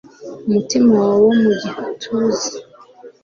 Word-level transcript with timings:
umutima 0.47 0.91
wawe 0.99 1.17
wo 1.25 1.33
mu 1.41 1.51
gituza 1.61 2.49